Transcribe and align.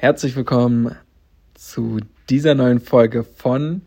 Herzlich 0.00 0.36
willkommen 0.36 0.94
zu 1.54 1.98
dieser 2.30 2.54
neuen 2.54 2.78
Folge 2.78 3.24
von 3.24 3.82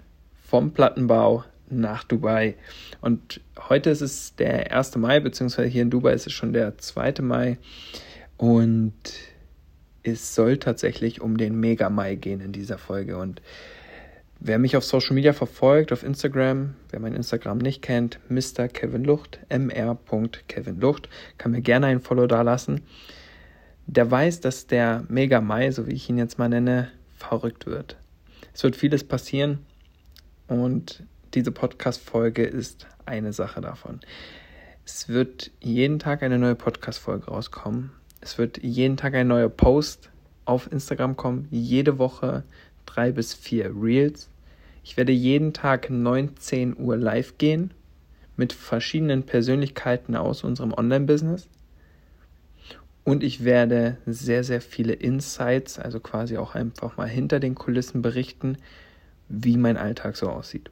Vom 0.45 0.73
Plattenbau 0.73 1.45
nach 1.69 2.03
Dubai. 2.03 2.55
Und 2.99 3.39
heute 3.69 3.91
ist 3.91 4.01
es 4.01 4.35
der 4.35 4.75
1. 4.75 4.97
Mai, 4.97 5.21
beziehungsweise 5.21 5.69
hier 5.69 5.83
in 5.83 5.89
Dubai 5.89 6.11
ist 6.11 6.27
es 6.27 6.33
schon 6.33 6.51
der 6.51 6.77
2. 6.77 7.21
Mai. 7.21 7.57
Und 8.35 8.91
es 10.03 10.35
soll 10.35 10.57
tatsächlich 10.57 11.21
um 11.21 11.37
den 11.37 11.57
Mega 11.57 11.89
Mai 11.89 12.15
gehen 12.15 12.41
in 12.41 12.51
dieser 12.51 12.77
Folge. 12.77 13.15
Und 13.15 13.41
wer 14.41 14.59
mich 14.59 14.75
auf 14.75 14.83
Social 14.83 15.15
Media 15.15 15.31
verfolgt, 15.31 15.93
auf 15.93 16.03
Instagram, 16.03 16.75
wer 16.89 16.99
mein 16.99 17.15
Instagram 17.15 17.59
nicht 17.59 17.81
kennt, 17.81 18.19
Mr. 18.27 18.67
Kevin 18.67 19.05
Lucht, 19.05 19.39
mr. 19.49 19.97
Kevin 20.49 20.81
Lucht, 20.81 21.07
kann 21.37 21.51
mir 21.51 21.61
gerne 21.61 21.85
ein 21.85 22.01
Follow 22.01 22.27
da 22.27 22.41
lassen 22.41 22.81
der 23.91 24.09
weiß, 24.09 24.39
dass 24.39 24.67
der 24.67 25.03
Mega 25.09 25.41
Mai, 25.41 25.69
so 25.71 25.85
wie 25.85 25.93
ich 25.93 26.09
ihn 26.09 26.17
jetzt 26.17 26.39
mal 26.39 26.47
nenne, 26.47 26.87
verrückt 27.17 27.65
wird. 27.65 27.97
Es 28.53 28.63
wird 28.63 28.77
vieles 28.77 29.03
passieren 29.03 29.59
und 30.47 31.03
diese 31.33 31.51
Podcast-Folge 31.51 32.43
ist 32.43 32.87
eine 33.05 33.33
Sache 33.33 33.59
davon. 33.59 33.99
Es 34.85 35.09
wird 35.09 35.51
jeden 35.59 35.99
Tag 35.99 36.23
eine 36.23 36.39
neue 36.39 36.55
Podcast-Folge 36.55 37.25
rauskommen. 37.25 37.91
Es 38.21 38.37
wird 38.37 38.63
jeden 38.63 38.95
Tag 38.95 39.13
ein 39.13 39.27
neuer 39.27 39.49
Post 39.49 40.09
auf 40.45 40.71
Instagram 40.71 41.17
kommen. 41.17 41.49
Jede 41.51 41.97
Woche 41.97 42.43
drei 42.85 43.11
bis 43.11 43.33
vier 43.33 43.73
Reels. 43.75 44.29
Ich 44.85 44.95
werde 44.95 45.11
jeden 45.11 45.51
Tag 45.53 45.89
19 45.89 46.77
Uhr 46.79 46.95
live 46.95 47.37
gehen 47.37 47.73
mit 48.37 48.53
verschiedenen 48.53 49.23
Persönlichkeiten 49.23 50.15
aus 50.15 50.45
unserem 50.45 50.73
Online-Business. 50.73 51.49
Und 53.03 53.23
ich 53.23 53.43
werde 53.43 53.97
sehr, 54.05 54.43
sehr 54.43 54.61
viele 54.61 54.93
Insights, 54.93 55.79
also 55.79 55.99
quasi 55.99 56.37
auch 56.37 56.53
einfach 56.53 56.97
mal 56.97 57.07
hinter 57.07 57.39
den 57.39 57.55
Kulissen 57.55 58.01
berichten, 58.01 58.57
wie 59.27 59.57
mein 59.57 59.77
Alltag 59.77 60.15
so 60.15 60.29
aussieht. 60.29 60.69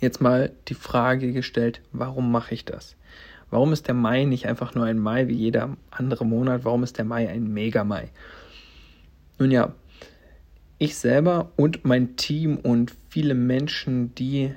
Jetzt 0.00 0.20
mal 0.20 0.52
die 0.68 0.74
Frage 0.74 1.32
gestellt, 1.32 1.80
warum 1.92 2.30
mache 2.30 2.52
ich 2.52 2.64
das? 2.64 2.96
Warum 3.50 3.72
ist 3.72 3.86
der 3.86 3.94
Mai 3.94 4.24
nicht 4.24 4.46
einfach 4.46 4.74
nur 4.74 4.84
ein 4.84 4.98
Mai 4.98 5.28
wie 5.28 5.34
jeder 5.34 5.76
andere 5.90 6.26
Monat? 6.26 6.64
Warum 6.64 6.82
ist 6.82 6.98
der 6.98 7.04
Mai 7.04 7.28
ein 7.28 7.52
Mega-Mai? 7.52 8.10
Nun 9.38 9.50
ja, 9.50 9.72
ich 10.78 10.96
selber 10.96 11.50
und 11.56 11.84
mein 11.84 12.16
Team 12.16 12.58
und 12.58 12.92
viele 13.08 13.34
Menschen, 13.34 14.14
die 14.14 14.52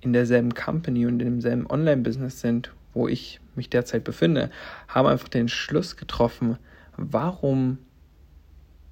in 0.00 0.12
derselben 0.12 0.54
Company 0.54 1.06
und 1.06 1.20
in 1.20 1.30
demselben 1.30 1.68
Online-Business 1.68 2.40
sind, 2.40 2.72
wo 2.96 3.06
ich 3.06 3.40
mich 3.54 3.68
derzeit 3.70 4.04
befinde, 4.04 4.50
haben 4.88 5.06
einfach 5.06 5.28
den 5.28 5.48
Schluss 5.48 5.96
getroffen, 5.96 6.58
warum 6.96 7.78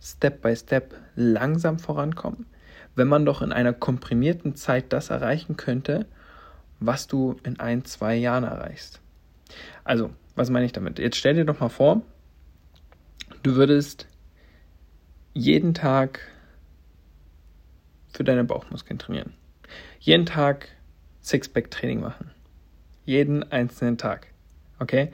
Step 0.00 0.42
by 0.42 0.54
Step 0.54 0.94
langsam 1.16 1.78
vorankommen, 1.78 2.46
wenn 2.94 3.08
man 3.08 3.24
doch 3.24 3.40
in 3.40 3.50
einer 3.50 3.72
komprimierten 3.72 4.54
Zeit 4.54 4.92
das 4.92 5.08
erreichen 5.08 5.56
könnte, 5.56 6.06
was 6.80 7.06
du 7.06 7.36
in 7.44 7.58
ein, 7.58 7.84
zwei 7.86 8.14
Jahren 8.14 8.44
erreichst. 8.44 9.00
Also, 9.84 10.10
was 10.34 10.50
meine 10.50 10.66
ich 10.66 10.72
damit? 10.72 10.98
Jetzt 10.98 11.16
stell 11.16 11.34
dir 11.34 11.46
doch 11.46 11.60
mal 11.60 11.70
vor, 11.70 12.02
du 13.42 13.56
würdest 13.56 14.06
jeden 15.32 15.72
Tag 15.72 16.20
für 18.12 18.24
deine 18.24 18.44
Bauchmuskeln 18.44 18.98
trainieren. 18.98 19.32
Jeden 19.98 20.26
Tag 20.26 20.68
Sixpack-Training 21.22 22.00
machen. 22.00 22.30
Jeden 23.04 23.50
einzelnen 23.50 23.98
Tag. 23.98 24.28
Okay? 24.78 25.10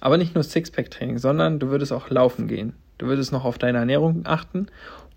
Aber 0.00 0.18
nicht 0.18 0.34
nur 0.34 0.44
Sixpack-Training, 0.44 1.18
sondern 1.18 1.58
du 1.58 1.68
würdest 1.68 1.92
auch 1.92 2.10
laufen 2.10 2.48
gehen. 2.48 2.74
Du 2.98 3.06
würdest 3.06 3.32
noch 3.32 3.44
auf 3.44 3.58
deine 3.58 3.78
Ernährung 3.78 4.22
achten 4.24 4.66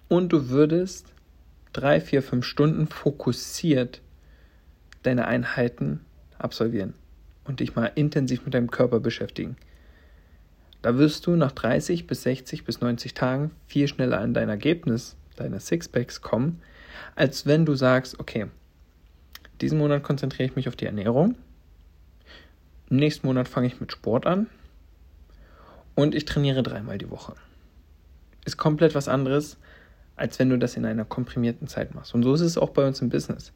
und 0.07 0.33
du 0.33 0.49
würdest 0.49 1.13
drei, 1.73 2.01
vier, 2.01 2.21
fünf 2.21 2.45
Stunden 2.45 2.87
fokussiert 2.87 4.01
deine 5.03 5.27
Einheiten 5.27 6.01
absolvieren 6.37 6.93
und 7.45 7.59
dich 7.59 7.75
mal 7.75 7.91
intensiv 7.95 8.43
mit 8.45 8.53
deinem 8.53 8.71
Körper 8.71 8.99
beschäftigen. 8.99 9.55
Da 10.81 10.97
wirst 10.97 11.27
du 11.27 11.35
nach 11.35 11.51
30 11.51 12.07
bis 12.07 12.23
60 12.23 12.63
bis 12.63 12.81
90 12.81 13.13
Tagen 13.13 13.51
viel 13.67 13.87
schneller 13.87 14.19
an 14.19 14.33
dein 14.33 14.49
Ergebnis 14.49 15.17
deiner 15.35 15.59
Sixpacks 15.59 16.21
kommen, 16.21 16.61
als 17.15 17.45
wenn 17.45 17.65
du 17.65 17.75
sagst, 17.75 18.19
okay, 18.19 18.47
diesen 19.61 19.77
Monat 19.77 20.03
konzentriere 20.03 20.49
ich 20.49 20.55
mich 20.55 20.67
auf 20.67 20.75
die 20.75 20.85
Ernährung, 20.85 21.35
nächsten 22.97 23.27
Monat 23.27 23.47
fange 23.47 23.67
ich 23.67 23.79
mit 23.79 23.91
Sport 23.91 24.25
an 24.25 24.47
und 25.95 26.15
ich 26.15 26.25
trainiere 26.25 26.63
dreimal 26.63 26.97
die 26.97 27.09
Woche. 27.09 27.33
Ist 28.45 28.57
komplett 28.57 28.95
was 28.95 29.07
anderes, 29.07 29.57
als 30.15 30.39
wenn 30.39 30.49
du 30.49 30.57
das 30.57 30.75
in 30.75 30.85
einer 30.85 31.05
komprimierten 31.05 31.67
Zeit 31.67 31.93
machst. 31.93 32.13
Und 32.13 32.23
so 32.23 32.33
ist 32.33 32.41
es 32.41 32.57
auch 32.57 32.69
bei 32.69 32.85
uns 32.87 33.01
im 33.01 33.09
Business. 33.09 33.51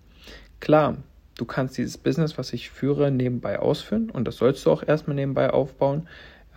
Klar, 0.59 0.97
du 1.35 1.45
kannst 1.45 1.77
dieses 1.77 1.97
Business, 1.97 2.37
was 2.37 2.53
ich 2.53 2.69
führe, 2.69 3.11
nebenbei 3.11 3.59
ausführen 3.59 4.09
und 4.09 4.27
das 4.27 4.37
sollst 4.37 4.65
du 4.65 4.71
auch 4.71 4.83
erstmal 4.83 5.15
nebenbei 5.15 5.49
aufbauen. 5.49 6.07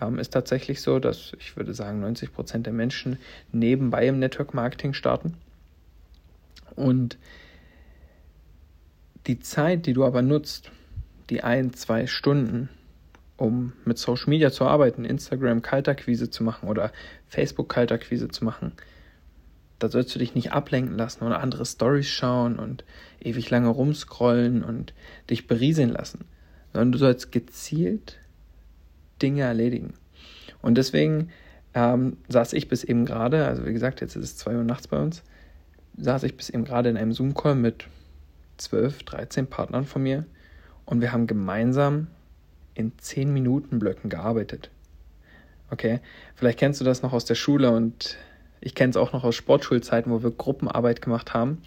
Ähm, 0.00 0.18
ist 0.18 0.32
tatsächlich 0.32 0.82
so, 0.82 0.98
dass 0.98 1.32
ich 1.38 1.56
würde 1.56 1.72
sagen, 1.72 2.00
90 2.00 2.32
Prozent 2.32 2.66
der 2.66 2.72
Menschen 2.72 3.18
nebenbei 3.52 4.06
im 4.06 4.18
Network 4.18 4.54
Marketing 4.54 4.92
starten. 4.92 5.34
Und 6.74 7.16
die 9.26 9.40
Zeit, 9.40 9.86
die 9.86 9.92
du 9.92 10.04
aber 10.04 10.22
nutzt, 10.22 10.70
die 11.30 11.42
ein, 11.42 11.72
zwei 11.72 12.06
Stunden, 12.06 12.68
um 13.36 13.72
mit 13.84 13.98
Social 13.98 14.30
Media 14.30 14.50
zu 14.50 14.64
arbeiten, 14.64 15.04
Instagram 15.04 15.62
Kaltakquise 15.62 16.30
zu 16.30 16.42
machen 16.42 16.68
oder 16.68 16.92
Facebook 17.26 17.68
Kaltakquise 17.68 18.28
zu 18.28 18.44
machen, 18.44 18.72
da 19.78 19.88
sollst 19.88 20.14
du 20.14 20.18
dich 20.18 20.34
nicht 20.34 20.52
ablenken 20.52 20.96
lassen 20.96 21.24
oder 21.24 21.40
andere 21.40 21.66
Stories 21.66 22.08
schauen 22.08 22.58
und 22.58 22.84
ewig 23.20 23.50
lange 23.50 23.68
rumscrollen 23.68 24.64
und 24.64 24.94
dich 25.28 25.46
berieseln 25.46 25.90
lassen, 25.90 26.24
sondern 26.72 26.92
du 26.92 26.98
sollst 26.98 27.30
gezielt 27.30 28.18
Dinge 29.20 29.42
erledigen. 29.42 29.94
Und 30.62 30.76
deswegen 30.78 31.30
ähm, 31.74 32.16
saß 32.28 32.54
ich 32.54 32.68
bis 32.68 32.84
eben 32.84 33.04
gerade, 33.04 33.46
also 33.46 33.66
wie 33.66 33.72
gesagt, 33.72 34.00
jetzt 34.00 34.16
ist 34.16 34.24
es 34.24 34.36
zwei 34.36 34.56
Uhr 34.56 34.64
nachts 34.64 34.88
bei 34.88 34.98
uns, 34.98 35.22
saß 35.98 36.22
ich 36.22 36.36
bis 36.36 36.48
eben 36.48 36.64
gerade 36.64 36.88
in 36.88 36.96
einem 36.96 37.12
Zoom-Call 37.12 37.54
mit 37.54 37.86
12, 38.56 39.02
13 39.02 39.46
Partnern 39.46 39.84
von 39.84 40.02
mir 40.02 40.24
und 40.86 41.00
wir 41.00 41.12
haben 41.12 41.26
gemeinsam 41.26 42.06
in 42.74 42.92
10 42.98 43.32
Minuten 43.32 43.78
Blöcken 43.78 44.08
gearbeitet. 44.08 44.70
Okay, 45.70 46.00
vielleicht 46.34 46.58
kennst 46.58 46.80
du 46.80 46.84
das 46.84 47.02
noch 47.02 47.12
aus 47.12 47.24
der 47.24 47.34
Schule 47.34 47.70
und 47.70 48.16
ich 48.60 48.74
kenne 48.74 48.90
es 48.90 48.96
auch 48.96 49.12
noch 49.12 49.24
aus 49.24 49.34
Sportschulzeiten, 49.34 50.10
wo 50.10 50.22
wir 50.22 50.30
Gruppenarbeit 50.30 51.02
gemacht 51.02 51.34
haben 51.34 51.62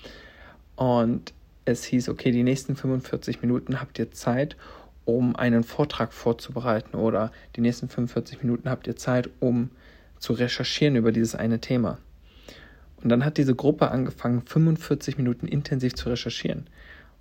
und 0.75 1.34
es 1.66 1.84
hieß, 1.84 2.09
okay, 2.09 2.31
die 2.31 2.44
nächsten 2.44 2.75
45 2.75 3.41
Minuten 3.41 3.79
habt 3.79 4.00
ihr 4.00 4.12
Zeit, 4.12 4.56
um 5.06 5.35
einen 5.35 5.63
Vortrag 5.63 6.13
vorzubereiten 6.13 6.96
oder 6.96 7.31
die 7.56 7.62
nächsten 7.62 7.90
45 7.90 8.44
Minuten 8.44 8.69
habt 8.69 8.88
ihr 8.88 8.96
Zeit, 8.96 9.29
um 9.40 9.69
zu 10.19 10.34
recherchieren 10.34 10.96
über 10.96 11.12
dieses 11.12 11.35
eine 11.35 11.59
Thema. 11.59 11.97
Und 13.02 13.09
dann 13.09 13.24
hat 13.24 13.38
diese 13.38 13.56
Gruppe 13.56 13.91
angefangen, 13.91 14.41
45 14.41 15.18
Minuten 15.18 15.47
intensiv 15.47 15.96
zu 15.96 16.09
recherchieren. 16.09 16.68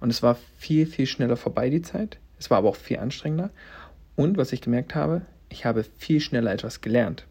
Und 0.00 0.10
es 0.10 0.22
war 0.22 0.36
viel, 0.59 0.86
viel 0.86 1.06
schneller 1.06 1.36
vorbei 1.36 1.70
die 1.70 1.82
Zeit. 1.82 2.19
Es 2.38 2.50
war 2.50 2.59
aber 2.59 2.69
auch 2.69 2.76
viel 2.76 2.98
anstrengender. 2.98 3.50
Und 4.16 4.36
was 4.36 4.53
ich 4.53 4.60
gemerkt 4.60 4.94
habe, 4.94 5.22
ich 5.48 5.64
habe 5.64 5.84
viel 5.84 6.20
schneller 6.20 6.53
etwas 6.53 6.81
gelernt. 6.81 7.26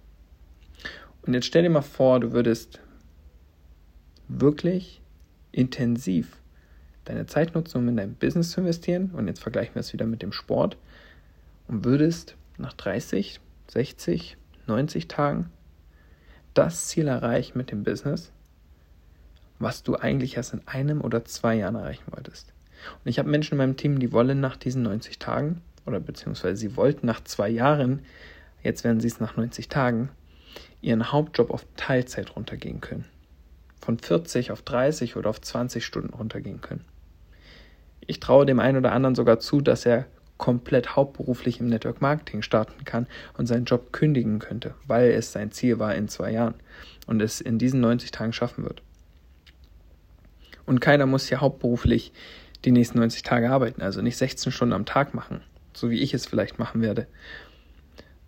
Und 1.22 1.34
jetzt 1.34 1.46
stell 1.46 1.64
dir 1.64 1.70
mal 1.70 1.82
vor, 1.82 2.20
du 2.20 2.32
würdest 2.32 2.80
wirklich 4.28 5.02
intensiv 5.52 6.38
deine 7.06 7.26
Zeit 7.26 7.56
nutzen, 7.56 7.78
um 7.78 7.88
in 7.88 7.98
dein 7.98 8.16
Business 8.16 8.52
zu 8.52 8.62
investieren. 8.62 9.12
Und 9.12 9.28
jetzt 9.28 9.42
vergleichen 9.42 9.76
wir 9.76 9.80
es 9.82 9.94
wieder 9.94 10.06
mit 10.06 10.22
dem 10.22 10.32
Sport. 10.32 10.78
Und 11.68 11.86
würdest 11.86 12.36
nach 12.58 12.74
30, 12.74 13.40
60, 13.68 14.38
90 14.68 15.08
Tagen 15.08 15.52
das 16.54 16.88
Ziel 16.88 17.08
erreichen 17.08 17.58
mit 17.58 17.72
dem 17.72 17.84
Business, 17.84 18.32
was 19.60 19.84
du 19.84 19.96
eigentlich 19.96 20.38
erst 20.38 20.54
in 20.54 20.68
einem 20.68 21.02
oder 21.02 21.24
zwei 21.26 21.56
Jahren 21.56 21.76
erreichen 21.76 22.12
wolltest. 22.12 22.54
Und 23.04 23.10
ich 23.10 23.20
habe 23.20 23.30
Menschen 23.30 23.54
in 23.54 23.58
meinem 23.58 23.78
Team, 23.78 24.00
die 24.00 24.12
wollen 24.12 24.40
nach 24.40 24.58
diesen 24.58 24.84
90 24.84 25.20
Tagen 25.20 25.62
oder 25.86 26.00
beziehungsweise 26.00 26.58
sie 26.58 26.76
wollten 26.76 27.08
nach 27.08 27.24
zwei 27.24 27.50
Jahren, 27.50 28.02
jetzt 28.64 28.84
werden 28.84 29.00
sie 29.00 29.08
es 29.08 29.20
nach 29.20 29.38
90 29.38 29.70
Tagen, 29.70 30.10
ihren 30.82 31.12
Hauptjob 31.12 31.50
auf 31.50 31.66
Teilzeit 31.76 32.36
runtergehen 32.36 32.82
können. 32.82 33.06
Von 33.82 33.98
40 33.98 34.52
auf 34.52 34.62
30 34.62 35.16
oder 35.16 35.30
auf 35.30 35.42
20 35.42 35.86
Stunden 35.86 36.14
runtergehen 36.14 36.62
können. 36.62 36.84
Ich 38.06 38.20
traue 38.20 38.46
dem 38.46 38.60
einen 38.60 38.78
oder 38.78 38.92
anderen 38.92 39.16
sogar 39.16 39.40
zu, 39.40 39.62
dass 39.62 39.86
er 39.86 40.06
komplett 40.38 40.96
hauptberuflich 40.96 41.60
im 41.60 41.68
Network 41.68 42.02
Marketing 42.02 42.42
starten 42.42 42.86
kann 42.86 43.08
und 43.38 43.48
seinen 43.48 43.66
Job 43.66 43.92
kündigen 43.92 44.40
könnte, 44.40 44.76
weil 44.86 45.12
es 45.12 45.32
sein 45.32 45.52
Ziel 45.52 45.80
war 45.80 45.96
in 45.96 46.08
zwei 46.08 46.32
Jahren 46.32 46.54
und 47.08 47.22
es 47.22 47.42
in 47.42 47.58
diesen 47.58 47.80
90 47.82 48.12
Tagen 48.12 48.34
schaffen 48.34 48.64
wird. 48.64 48.82
Und 50.66 50.80
keiner 50.80 51.06
muss 51.06 51.28
hier 51.28 51.42
hauptberuflich 51.42 52.12
die 52.66 52.72
nächsten 52.72 53.00
90 53.00 53.24
Tage 53.24 53.50
arbeiten, 53.50 53.82
also 53.82 54.02
nicht 54.02 54.18
16 54.18 54.52
Stunden 54.52 54.74
am 54.74 54.86
Tag 54.86 55.14
machen, 55.14 55.42
so 55.74 55.90
wie 55.90 56.00
ich 56.00 56.14
es 56.14 56.26
vielleicht 56.26 56.60
machen 56.60 56.82
werde, 56.82 57.08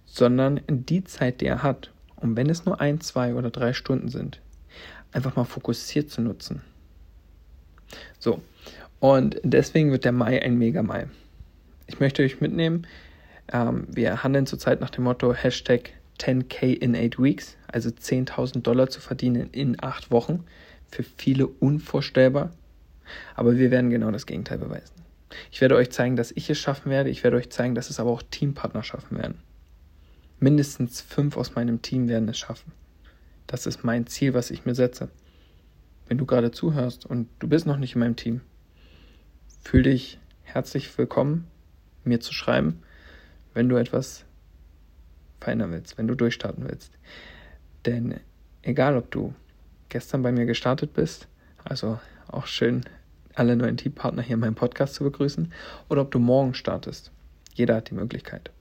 sondern 0.05 0.61
die 0.67 1.03
Zeit, 1.03 1.41
die 1.41 1.45
er 1.45 1.63
hat, 1.63 1.91
Und 2.21 2.35
wenn 2.35 2.49
es 2.49 2.65
nur 2.65 2.81
ein, 2.81 2.99
zwei 2.99 3.33
oder 3.33 3.49
drei 3.49 3.71
Stunden 3.71 4.09
sind, 4.09 4.41
einfach 5.13 5.37
mal 5.37 5.45
fokussiert 5.45 6.09
zu 6.09 6.21
nutzen. 6.21 6.61
So, 8.19 8.41
und 8.99 9.39
deswegen 9.43 9.91
wird 9.91 10.03
der 10.03 10.11
Mai 10.11 10.41
ein 10.41 10.57
Mega-Mai. 10.57 11.07
Ich 11.87 11.99
möchte 11.99 12.23
euch 12.23 12.41
mitnehmen, 12.41 12.85
ähm, 13.51 13.87
wir 13.89 14.23
handeln 14.23 14.45
zurzeit 14.45 14.81
nach 14.81 14.89
dem 14.89 15.05
Motto 15.05 15.33
Hashtag 15.33 15.91
10k 16.19 16.73
in 16.73 16.95
8 16.95 17.21
weeks, 17.21 17.57
also 17.67 17.89
10.000 17.89 18.61
Dollar 18.61 18.89
zu 18.89 18.99
verdienen 18.99 19.49
in 19.51 19.81
8 19.81 20.11
Wochen. 20.11 20.43
Für 20.91 21.03
viele 21.03 21.47
unvorstellbar. 21.47 22.51
Aber 23.35 23.57
wir 23.57 23.71
werden 23.71 23.89
genau 23.89 24.11
das 24.11 24.25
Gegenteil 24.25 24.57
beweisen. 24.57 24.93
Ich 25.51 25.61
werde 25.61 25.75
euch 25.75 25.91
zeigen, 25.91 26.15
dass 26.15 26.31
ich 26.31 26.49
es 26.49 26.57
schaffen 26.57 26.89
werde. 26.89 27.09
Ich 27.09 27.23
werde 27.23 27.37
euch 27.37 27.49
zeigen, 27.49 27.75
dass 27.75 27.89
es 27.89 27.99
aber 27.99 28.09
auch 28.11 28.23
Teampartner 28.23 28.83
schaffen 28.83 29.17
werden. 29.17 29.39
Mindestens 30.39 31.01
fünf 31.01 31.37
aus 31.37 31.55
meinem 31.55 31.81
Team 31.81 32.07
werden 32.07 32.29
es 32.29 32.37
schaffen. 32.37 32.71
Das 33.45 33.65
ist 33.65 33.83
mein 33.83 34.07
Ziel, 34.07 34.33
was 34.33 34.51
ich 34.51 34.65
mir 34.65 34.75
setze. 34.75 35.09
Wenn 36.07 36.17
du 36.17 36.25
gerade 36.25 36.51
zuhörst 36.51 37.05
und 37.05 37.27
du 37.39 37.47
bist 37.47 37.65
noch 37.65 37.77
nicht 37.77 37.95
in 37.95 37.99
meinem 37.99 38.15
Team, 38.15 38.41
fühl 39.61 39.83
dich 39.83 40.19
herzlich 40.43 40.97
willkommen, 40.97 41.47
mir 42.03 42.19
zu 42.19 42.33
schreiben, 42.33 42.81
wenn 43.53 43.69
du 43.69 43.75
etwas 43.75 44.25
verändern 45.39 45.71
willst, 45.71 45.97
wenn 45.97 46.07
du 46.07 46.15
durchstarten 46.15 46.67
willst. 46.67 46.91
Denn 47.85 48.19
egal, 48.61 48.97
ob 48.97 49.11
du 49.11 49.33
gestern 49.89 50.21
bei 50.21 50.31
mir 50.31 50.45
gestartet 50.45 50.93
bist, 50.93 51.27
also 51.63 51.99
auch 52.27 52.47
schön 52.47 52.85
alle 53.35 53.55
neuen 53.55 53.77
Teampartner 53.77 54.21
hier 54.21 54.35
in 54.35 54.39
meinem 54.39 54.55
Podcast 54.55 54.95
zu 54.95 55.03
begrüßen, 55.03 55.51
oder 55.87 56.01
ob 56.01 56.11
du 56.11 56.19
morgen 56.19 56.53
startest. 56.53 57.11
Jeder 57.53 57.75
hat 57.75 57.89
die 57.89 57.95
Möglichkeit. 57.95 58.51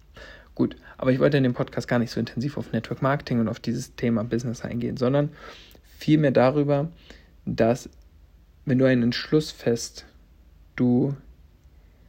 Gut, 0.55 0.77
aber 0.97 1.13
ich 1.13 1.21
wollte 1.21 1.37
in 1.37 1.45
dem 1.45 1.55
Podcast 1.55 1.87
gar 1.87 1.99
nicht 1.99 2.11
so 2.11 2.19
intensiv 2.19 2.57
auf 2.57 2.73
Network 2.73 3.01
Marketing 3.01 3.39
und 3.39 3.49
auf 3.49 3.61
dieses 3.61 3.95
Thema 3.95 4.25
Business 4.25 4.63
eingehen, 4.63 4.97
sondern 4.97 5.31
vielmehr 5.99 6.33
darüber, 6.33 6.91
dass 7.45 7.89
wenn 8.65 8.79
du 8.79 8.85
einen 8.85 9.05
Entschluss 9.05 9.51
fest, 9.51 10.05
du 10.77 11.17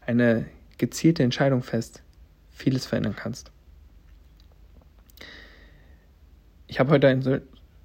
eine 0.02 0.46
gezielte 0.78 1.24
Entscheidung 1.24 1.62
fest, 1.62 2.02
vieles 2.50 2.86
verändern 2.86 3.16
kannst. 3.16 3.52
Ich 6.68 6.80
habe 6.80 6.92
heute 6.92 7.08
einen 7.08 7.42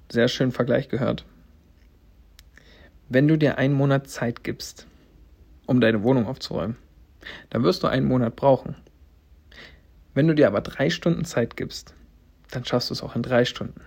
sehr 0.09 0.27
schönen 0.27 0.51
Vergleich 0.51 0.89
gehört. 0.89 1.25
Wenn 3.09 3.27
du 3.27 3.37
dir 3.37 3.57
einen 3.57 3.73
Monat 3.73 4.09
Zeit 4.09 4.43
gibst, 4.43 4.87
um 5.65 5.81
deine 5.81 6.03
Wohnung 6.03 6.27
aufzuräumen, 6.27 6.75
dann 7.49 7.63
wirst 7.63 7.83
du 7.83 7.87
einen 7.87 8.07
Monat 8.07 8.35
brauchen. 8.35 8.75
Wenn 10.13 10.27
du 10.27 10.35
dir 10.35 10.47
aber 10.47 10.61
drei 10.61 10.89
Stunden 10.89 11.25
Zeit 11.25 11.57
gibst, 11.57 11.93
dann 12.51 12.65
schaffst 12.65 12.89
du 12.89 12.93
es 12.93 13.03
auch 13.03 13.15
in 13.15 13.23
drei 13.23 13.45
Stunden. 13.45 13.81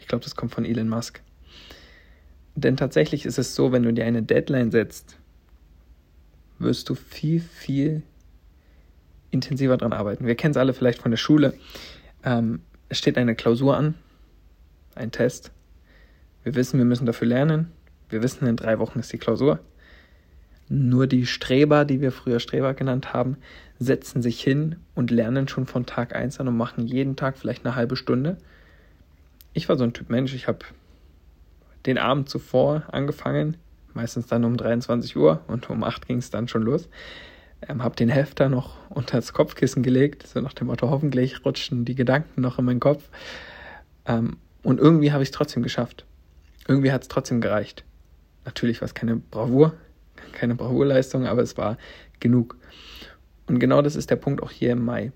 Ich 0.00 0.06
glaube, 0.06 0.24
das 0.24 0.36
kommt 0.36 0.54
von 0.54 0.64
Elon 0.64 0.88
Musk. 0.88 1.22
Denn 2.54 2.76
tatsächlich 2.76 3.26
ist 3.26 3.38
es 3.38 3.54
so, 3.54 3.72
wenn 3.72 3.82
du 3.82 3.92
dir 3.92 4.04
eine 4.04 4.22
Deadline 4.22 4.70
setzt, 4.70 5.18
wirst 6.58 6.88
du 6.88 6.94
viel, 6.94 7.40
viel 7.40 8.02
intensiver 9.30 9.76
dran 9.76 9.92
arbeiten. 9.92 10.26
Wir 10.26 10.36
kennen 10.36 10.52
es 10.52 10.56
alle 10.56 10.72
vielleicht 10.72 11.02
von 11.02 11.10
der 11.10 11.18
Schule. 11.18 11.54
Ähm, 12.24 12.60
es 12.88 12.98
steht 12.98 13.18
eine 13.18 13.34
Klausur 13.34 13.76
an 13.76 13.94
ein 14.96 15.12
Test. 15.12 15.52
Wir 16.42 16.54
wissen, 16.54 16.78
wir 16.78 16.84
müssen 16.84 17.06
dafür 17.06 17.28
lernen. 17.28 17.70
Wir 18.08 18.22
wissen, 18.22 18.46
in 18.46 18.56
drei 18.56 18.78
Wochen 18.78 18.98
ist 18.98 19.12
die 19.12 19.18
Klausur. 19.18 19.60
Nur 20.68 21.06
die 21.06 21.26
Streber, 21.26 21.84
die 21.84 22.00
wir 22.00 22.10
früher 22.10 22.40
Streber 22.40 22.74
genannt 22.74 23.12
haben, 23.12 23.36
setzen 23.78 24.22
sich 24.22 24.40
hin 24.40 24.76
und 24.94 25.10
lernen 25.10 25.48
schon 25.48 25.66
von 25.66 25.86
Tag 25.86 26.14
1 26.14 26.40
an 26.40 26.48
und 26.48 26.56
machen 26.56 26.86
jeden 26.86 27.14
Tag 27.14 27.38
vielleicht 27.38 27.64
eine 27.64 27.76
halbe 27.76 27.96
Stunde. 27.96 28.36
Ich 29.52 29.68
war 29.68 29.76
so 29.76 29.84
ein 29.84 29.92
Typ 29.92 30.10
Mensch, 30.10 30.34
ich 30.34 30.48
habe 30.48 30.60
den 31.86 31.98
Abend 31.98 32.28
zuvor 32.28 32.82
angefangen, 32.90 33.56
meistens 33.94 34.26
dann 34.26 34.44
um 34.44 34.56
23 34.56 35.16
Uhr 35.16 35.40
und 35.46 35.70
um 35.70 35.84
8 35.84 36.06
ging 36.06 36.18
es 36.18 36.30
dann 36.30 36.48
schon 36.48 36.62
los. 36.62 36.88
Ähm, 37.66 37.82
habe 37.82 37.96
den 37.96 38.08
Hefter 38.08 38.48
noch 38.48 38.76
unter 38.90 39.16
das 39.16 39.32
Kopfkissen 39.32 39.82
gelegt, 39.82 40.26
so 40.26 40.40
nach 40.40 40.52
dem 40.52 40.66
Motto, 40.66 40.90
hoffentlich 40.90 41.44
rutschen 41.44 41.84
die 41.84 41.94
Gedanken 41.94 42.40
noch 42.40 42.58
in 42.58 42.64
meinen 42.64 42.80
Kopf. 42.80 43.08
Ähm, 44.04 44.36
und 44.62 44.80
irgendwie 44.80 45.12
habe 45.12 45.22
ich 45.22 45.28
es 45.28 45.32
trotzdem 45.32 45.62
geschafft. 45.62 46.04
Irgendwie 46.66 46.92
hat 46.92 47.02
es 47.02 47.08
trotzdem 47.08 47.40
gereicht. 47.40 47.84
Natürlich 48.46 48.80
war 48.80 48.86
es 48.86 48.94
keine 48.94 49.16
Bravour, 49.16 49.74
keine 50.32 50.54
Bravourleistung, 50.54 51.26
aber 51.26 51.42
es 51.42 51.58
war 51.58 51.76
genug. 52.20 52.56
Und 53.46 53.58
genau 53.58 53.82
das 53.82 53.96
ist 53.96 54.08
der 54.08 54.16
Punkt 54.16 54.42
auch 54.42 54.52
hier 54.52 54.70
im 54.70 54.84
Mai. 54.84 55.12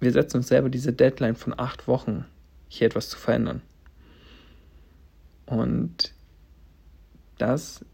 Wir 0.00 0.12
setzen 0.12 0.38
uns 0.38 0.48
selber 0.48 0.70
diese 0.70 0.92
Deadline 0.92 1.34
von 1.34 1.58
acht 1.58 1.86
Wochen, 1.86 2.24
hier 2.68 2.86
etwas 2.86 3.08
zu 3.08 3.18
verändern. 3.18 3.62
Und 5.44 6.14
das 7.38 7.84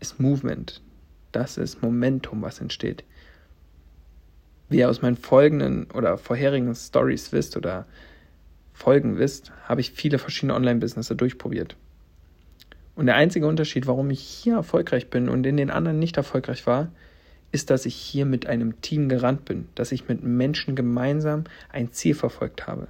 ist 0.00 0.20
Movement. 0.20 0.82
Das 1.32 1.56
ist 1.56 1.82
Momentum, 1.82 2.42
was 2.42 2.60
entsteht. 2.60 3.04
Wie 4.68 4.78
ihr 4.78 4.90
aus 4.90 5.02
meinen 5.02 5.16
folgenden 5.16 5.88
oder 5.92 6.18
vorherigen 6.18 6.74
Stories 6.74 7.32
wisst 7.32 7.56
oder 7.56 7.86
Folgen 8.72 9.18
wisst, 9.18 9.52
habe 9.68 9.80
ich 9.80 9.92
viele 9.92 10.18
verschiedene 10.18 10.54
Online-Businesses 10.54 11.16
durchprobiert. 11.16 11.76
Und 13.00 13.06
der 13.06 13.16
einzige 13.16 13.46
Unterschied, 13.46 13.86
warum 13.86 14.10
ich 14.10 14.20
hier 14.20 14.56
erfolgreich 14.56 15.08
bin 15.08 15.30
und 15.30 15.46
in 15.46 15.56
den 15.56 15.70
anderen 15.70 15.98
nicht 15.98 16.18
erfolgreich 16.18 16.66
war, 16.66 16.88
ist, 17.50 17.70
dass 17.70 17.86
ich 17.86 17.94
hier 17.94 18.26
mit 18.26 18.44
einem 18.44 18.82
Team 18.82 19.08
gerannt 19.08 19.46
bin, 19.46 19.68
dass 19.74 19.90
ich 19.90 20.06
mit 20.06 20.22
Menschen 20.22 20.76
gemeinsam 20.76 21.44
ein 21.70 21.92
Ziel 21.92 22.14
verfolgt 22.14 22.66
habe. 22.66 22.88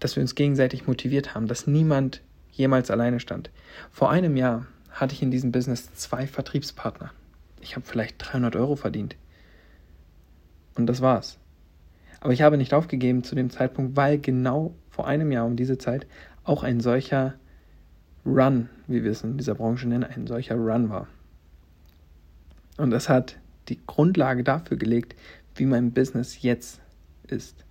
Dass 0.00 0.16
wir 0.16 0.20
uns 0.20 0.34
gegenseitig 0.34 0.88
motiviert 0.88 1.32
haben, 1.32 1.46
dass 1.46 1.68
niemand 1.68 2.22
jemals 2.50 2.90
alleine 2.90 3.20
stand. 3.20 3.50
Vor 3.92 4.10
einem 4.10 4.36
Jahr 4.36 4.66
hatte 4.90 5.14
ich 5.14 5.22
in 5.22 5.30
diesem 5.30 5.52
Business 5.52 5.94
zwei 5.94 6.26
Vertriebspartner. 6.26 7.12
Ich 7.60 7.76
habe 7.76 7.86
vielleicht 7.86 8.16
300 8.18 8.56
Euro 8.56 8.74
verdient. 8.74 9.14
Und 10.74 10.86
das 10.86 11.00
war's. 11.00 11.38
Aber 12.18 12.32
ich 12.32 12.42
habe 12.42 12.56
nicht 12.56 12.74
aufgegeben 12.74 13.22
zu 13.22 13.36
dem 13.36 13.48
Zeitpunkt, 13.48 13.94
weil 13.94 14.18
genau 14.18 14.74
vor 14.90 15.06
einem 15.06 15.30
Jahr 15.30 15.46
um 15.46 15.54
diese 15.54 15.78
Zeit 15.78 16.08
auch 16.42 16.64
ein 16.64 16.80
solcher 16.80 17.34
Run, 18.26 18.68
wie 18.88 19.04
wir 19.04 19.12
es 19.12 19.22
in 19.22 19.38
dieser 19.38 19.54
Branche 19.54 19.88
nennen, 19.88 20.04
ein 20.04 20.26
solcher 20.26 20.56
Run 20.56 20.90
war. 20.90 21.06
Und 22.76 22.90
das 22.90 23.08
hat 23.08 23.38
die 23.68 23.78
Grundlage 23.86 24.44
dafür 24.44 24.76
gelegt, 24.76 25.14
wie 25.54 25.64
mein 25.64 25.92
Business 25.92 26.42
jetzt 26.42 26.80
ist. 27.28 27.64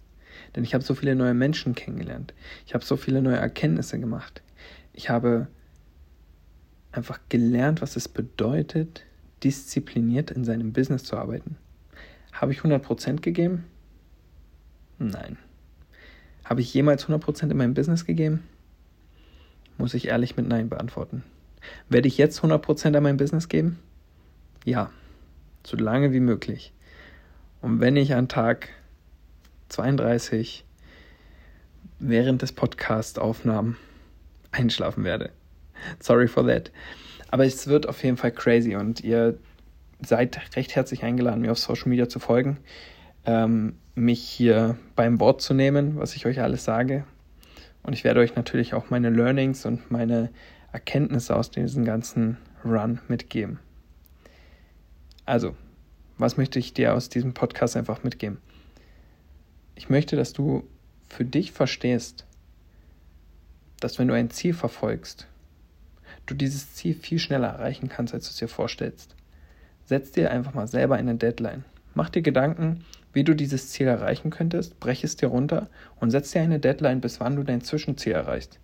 Denn 0.55 0.63
ich 0.63 0.73
habe 0.73 0.83
so 0.83 0.95
viele 0.95 1.15
neue 1.15 1.33
Menschen 1.33 1.75
kennengelernt. 1.75 2.33
Ich 2.65 2.73
habe 2.73 2.83
so 2.83 2.97
viele 2.97 3.21
neue 3.21 3.37
Erkenntnisse 3.37 3.99
gemacht. 3.99 4.41
Ich 4.93 5.09
habe 5.09 5.47
einfach 6.91 7.19
gelernt, 7.29 7.81
was 7.81 7.95
es 7.95 8.07
bedeutet, 8.07 9.03
diszipliniert 9.43 10.31
in 10.31 10.45
seinem 10.45 10.73
Business 10.73 11.03
zu 11.03 11.17
arbeiten. 11.17 11.57
Habe 12.31 12.53
ich 12.53 12.59
100% 12.59 13.21
gegeben? 13.21 13.65
Nein. 14.97 15.37
Habe 16.43 16.61
ich 16.61 16.73
jemals 16.73 17.07
100% 17.07 17.51
in 17.51 17.57
meinem 17.57 17.73
Business 17.73 18.05
gegeben? 18.05 18.43
Muss 19.77 19.93
ich 19.93 20.07
ehrlich 20.07 20.37
mit 20.37 20.47
Nein 20.47 20.69
beantworten. 20.69 21.23
Werde 21.89 22.07
ich 22.07 22.17
jetzt 22.17 22.41
100% 22.41 22.95
an 22.95 23.03
mein 23.03 23.17
Business 23.17 23.49
geben? 23.49 23.79
Ja, 24.63 24.91
so 25.65 25.77
lange 25.77 26.13
wie 26.13 26.19
möglich. 26.19 26.73
Und 27.61 27.79
wenn 27.79 27.95
ich 27.95 28.13
an 28.13 28.27
Tag 28.27 28.69
32 29.69 30.63
während 31.99 32.41
des 32.41 32.51
Podcast-Aufnahmen 32.51 33.77
einschlafen 34.51 35.03
werde. 35.03 35.31
Sorry 35.99 36.27
for 36.27 36.45
that. 36.45 36.71
Aber 37.29 37.45
es 37.45 37.67
wird 37.67 37.89
auf 37.89 38.03
jeden 38.03 38.17
Fall 38.17 38.31
crazy 38.31 38.75
und 38.75 39.01
ihr 39.01 39.37
seid 40.01 40.55
recht 40.55 40.75
herzlich 40.75 41.03
eingeladen, 41.03 41.41
mir 41.41 41.51
auf 41.51 41.59
Social 41.59 41.89
Media 41.89 42.07
zu 42.07 42.19
folgen 42.19 42.59
ähm, 43.25 43.75
mich 43.95 44.21
hier 44.21 44.77
beim 44.95 45.19
Wort 45.19 45.41
zu 45.41 45.53
nehmen, 45.53 45.97
was 45.97 46.15
ich 46.15 46.25
euch 46.25 46.41
alles 46.41 46.63
sage. 46.63 47.05
Und 47.85 47.93
ich 47.93 48.03
werde 48.03 48.19
euch 48.19 48.35
natürlich 48.35 48.73
auch 48.73 48.89
meine 48.89 49.11
Learnings 49.11 49.65
und 49.65 49.91
meine 49.91 50.29
Erkenntnisse 50.71 51.35
aus 51.35 51.51
diesem 51.51 51.85
ganzen 51.85 52.37
Run 52.63 52.99
mitgeben. 53.07 53.59
Also, 55.25 55.55
was 56.17 56.35
möchte 56.35 56.57
ich 56.57 56.73
dir 56.73 56.95
aus 56.95 57.09
diesem 57.09 57.33
Podcast 57.33 57.77
einfach 57.77 58.03
mitgeben? 58.03 58.39
Ich 59.75 59.89
möchte, 59.89 60.15
dass 60.15 60.33
du 60.33 60.67
für 61.07 61.25
dich 61.25 61.51
verstehst, 61.51 62.25
dass 63.79 63.99
wenn 63.99 64.07
du 64.07 64.15
ein 64.15 64.31
Ziel 64.31 64.53
verfolgst, 64.53 65.27
du 66.25 66.33
dieses 66.33 66.73
Ziel 66.73 66.95
viel 66.95 67.19
schneller 67.19 67.49
erreichen 67.49 67.87
kannst, 67.87 68.15
als 68.15 68.25
du 68.25 68.29
es 68.31 68.37
dir 68.37 68.47
vorstellst. 68.47 69.15
Setz 69.85 70.11
dir 70.11 70.31
einfach 70.31 70.55
mal 70.55 70.67
selber 70.67 70.95
eine 70.95 71.15
Deadline. 71.15 71.63
Mach 71.95 72.09
dir 72.09 72.21
Gedanken, 72.21 72.83
wie 73.13 73.23
du 73.23 73.33
dieses 73.33 73.71
Ziel 73.71 73.87
erreichen 73.87 74.29
könntest, 74.29 74.79
brech 74.79 75.03
es 75.03 75.15
dir 75.15 75.27
runter 75.27 75.69
und 75.99 76.11
setz 76.11 76.31
dir 76.31 76.41
eine 76.41 76.59
Deadline, 76.59 77.01
bis 77.01 77.19
wann 77.21 77.37
du 77.37 77.43
dein 77.43 77.61
Zwischenziel 77.61 78.11
erreichst. 78.11 78.59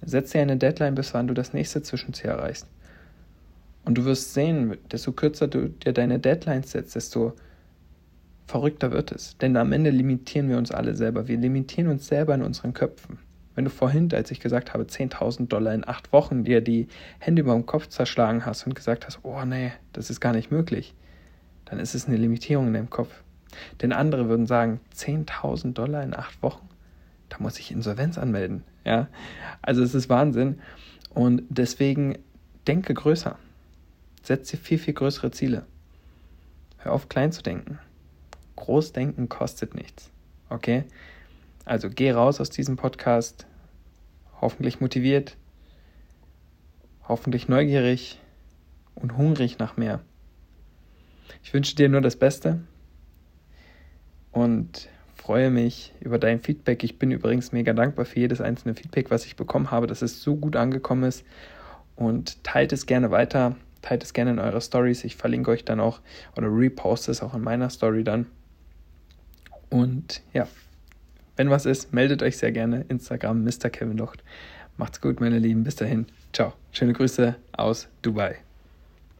Setz 0.00 0.30
dir 0.30 0.40
eine 0.40 0.56
Deadline, 0.56 0.94
bis 0.94 1.12
wann 1.12 1.26
du 1.26 1.34
das 1.34 1.52
nächste 1.52 1.82
Zwischenziel 1.82 2.30
erreichst. 2.30 2.68
Und 3.84 3.98
du 3.98 4.04
wirst 4.04 4.32
sehen, 4.32 4.76
desto 4.92 5.12
kürzer 5.12 5.48
du 5.48 5.68
dir 5.68 5.92
deine 5.92 6.20
Deadlines 6.20 6.70
setzt, 6.70 6.94
desto 6.94 7.34
verrückter 8.46 8.92
wird 8.92 9.10
es. 9.10 9.36
Denn 9.38 9.56
am 9.56 9.72
Ende 9.72 9.90
limitieren 9.90 10.48
wir 10.48 10.58
uns 10.58 10.70
alle 10.70 10.94
selber. 10.94 11.26
Wir 11.26 11.36
limitieren 11.36 11.90
uns 11.90 12.06
selber 12.06 12.34
in 12.34 12.42
unseren 12.42 12.74
Köpfen. 12.74 13.18
Wenn 13.56 13.64
du 13.64 13.70
vorhin, 13.70 14.08
als 14.14 14.30
ich 14.30 14.38
gesagt 14.38 14.72
habe, 14.72 14.84
10.000 14.84 15.48
Dollar 15.48 15.74
in 15.74 15.86
acht 15.86 16.12
Wochen, 16.12 16.44
dir 16.44 16.60
die 16.60 16.86
Hände 17.18 17.42
über 17.42 17.54
dem 17.54 17.66
Kopf 17.66 17.88
zerschlagen 17.88 18.46
hast 18.46 18.66
und 18.66 18.76
gesagt 18.76 19.04
hast, 19.04 19.18
oh 19.24 19.44
nee, 19.44 19.72
das 19.92 20.10
ist 20.10 20.20
gar 20.20 20.32
nicht 20.32 20.52
möglich, 20.52 20.94
dann 21.68 21.78
ist 21.78 21.94
es 21.94 22.06
eine 22.06 22.16
Limitierung 22.16 22.68
in 22.68 22.74
deinem 22.74 22.90
Kopf. 22.90 23.22
Denn 23.82 23.92
andere 23.92 24.28
würden 24.28 24.46
sagen, 24.46 24.80
10.000 24.96 25.72
Dollar 25.72 26.02
in 26.02 26.14
acht 26.14 26.42
Wochen, 26.42 26.68
da 27.28 27.36
muss 27.40 27.58
ich 27.58 27.70
Insolvenz 27.70 28.18
anmelden. 28.18 28.64
Ja, 28.84 29.08
also 29.60 29.82
es 29.82 29.94
ist 29.94 30.08
Wahnsinn. 30.08 30.60
Und 31.10 31.42
deswegen 31.48 32.18
denke 32.66 32.94
größer. 32.94 33.38
Setz 34.22 34.50
dir 34.50 34.58
viel, 34.58 34.78
viel 34.78 34.94
größere 34.94 35.30
Ziele. 35.30 35.66
Hör 36.78 36.92
auf, 36.92 37.08
klein 37.08 37.32
zu 37.32 37.42
denken. 37.42 37.78
Großdenken 38.56 39.28
kostet 39.28 39.74
nichts. 39.74 40.10
Okay? 40.48 40.84
Also 41.64 41.90
geh 41.90 42.12
raus 42.12 42.40
aus 42.40 42.50
diesem 42.50 42.76
Podcast, 42.76 43.46
hoffentlich 44.40 44.80
motiviert, 44.80 45.36
hoffentlich 47.06 47.48
neugierig 47.48 48.20
und 48.94 49.16
hungrig 49.16 49.58
nach 49.58 49.76
mehr. 49.76 50.00
Ich 51.42 51.54
wünsche 51.54 51.76
dir 51.76 51.88
nur 51.88 52.00
das 52.00 52.16
Beste 52.16 52.60
und 54.32 54.88
freue 55.14 55.50
mich 55.50 55.92
über 56.00 56.18
dein 56.18 56.40
Feedback. 56.40 56.84
Ich 56.84 56.98
bin 56.98 57.10
übrigens 57.10 57.52
mega 57.52 57.72
dankbar 57.72 58.04
für 58.04 58.20
jedes 58.20 58.40
einzelne 58.40 58.74
Feedback, 58.74 59.10
was 59.10 59.26
ich 59.26 59.36
bekommen 59.36 59.70
habe, 59.70 59.86
dass 59.86 60.02
es 60.02 60.22
so 60.22 60.36
gut 60.36 60.56
angekommen 60.56 61.04
ist. 61.04 61.24
Und 61.96 62.42
teilt 62.44 62.72
es 62.72 62.86
gerne 62.86 63.10
weiter, 63.10 63.56
teilt 63.82 64.04
es 64.04 64.12
gerne 64.12 64.30
in 64.30 64.38
eure 64.38 64.60
Stories. 64.60 65.04
Ich 65.04 65.16
verlinke 65.16 65.50
euch 65.50 65.64
dann 65.64 65.80
auch 65.80 66.00
oder 66.36 66.48
reposte 66.48 67.10
es 67.10 67.22
auch 67.22 67.34
in 67.34 67.42
meiner 67.42 67.70
Story 67.70 68.04
dann. 68.04 68.26
Und 69.68 70.22
ja, 70.32 70.48
wenn 71.36 71.50
was 71.50 71.66
ist, 71.66 71.92
meldet 71.92 72.22
euch 72.22 72.38
sehr 72.38 72.52
gerne. 72.52 72.84
Instagram 72.88 73.44
Mr. 73.44 73.70
Kevin 73.70 73.98
Locht. 73.98 74.22
Macht's 74.76 75.00
gut, 75.00 75.20
meine 75.20 75.38
Lieben. 75.38 75.64
Bis 75.64 75.76
dahin. 75.76 76.06
Ciao. 76.32 76.52
Schöne 76.72 76.92
Grüße 76.92 77.34
aus 77.52 77.88
Dubai. 78.02 78.38